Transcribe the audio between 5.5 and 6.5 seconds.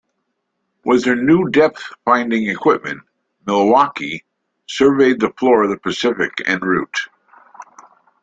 of the Pacific